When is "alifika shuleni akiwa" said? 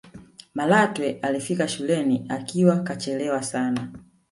1.21-2.79